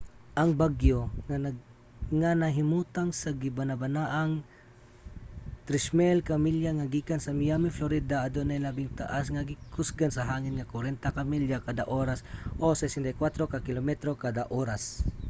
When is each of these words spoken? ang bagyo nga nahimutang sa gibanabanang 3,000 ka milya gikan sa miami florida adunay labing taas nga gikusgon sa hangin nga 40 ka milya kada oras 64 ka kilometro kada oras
ang 0.41 0.49
bagyo 0.61 0.99
nga 2.19 2.29
nahimutang 2.43 3.09
sa 3.21 3.29
gibanabanang 3.41 4.31
3,000 5.67 6.27
ka 6.27 6.35
milya 6.45 6.71
gikan 6.95 7.19
sa 7.21 7.31
miami 7.39 7.69
florida 7.77 8.15
adunay 8.27 8.59
labing 8.65 8.91
taas 9.01 9.25
nga 9.33 9.47
gikusgon 9.49 10.11
sa 10.13 10.27
hangin 10.29 10.55
nga 10.57 10.69
40 10.73 11.15
ka 11.15 11.23
milya 11.31 11.57
kada 11.67 11.83
oras 12.01 12.19
64 12.57 13.51
ka 13.53 13.59
kilometro 13.67 14.11
kada 14.25 14.43
oras 14.61 14.83